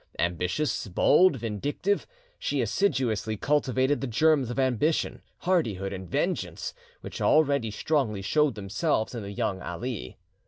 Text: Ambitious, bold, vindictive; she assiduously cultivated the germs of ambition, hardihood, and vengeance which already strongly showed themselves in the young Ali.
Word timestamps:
Ambitious, 0.17 0.87
bold, 0.87 1.35
vindictive; 1.35 2.07
she 2.39 2.59
assiduously 2.59 3.37
cultivated 3.37 4.01
the 4.01 4.07
germs 4.07 4.49
of 4.49 4.57
ambition, 4.57 5.21
hardihood, 5.41 5.93
and 5.93 6.09
vengeance 6.09 6.73
which 7.01 7.21
already 7.21 7.69
strongly 7.69 8.23
showed 8.23 8.55
themselves 8.55 9.13
in 9.13 9.21
the 9.21 9.31
young 9.31 9.61
Ali. 9.61 10.17